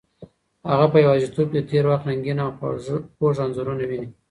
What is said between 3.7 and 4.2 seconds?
ویني.